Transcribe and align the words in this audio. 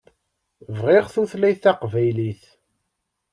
Bɣiɣ 0.77 1.05
tutayt 1.13 1.61
taqbaylit. 1.63 2.43